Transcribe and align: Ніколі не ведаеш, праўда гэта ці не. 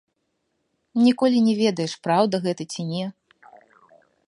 Ніколі 1.05 1.43
не 1.49 1.53
ведаеш, 1.61 1.93
праўда 2.09 2.35
гэта 2.47 2.63
ці 2.73 2.81
не. 2.91 3.05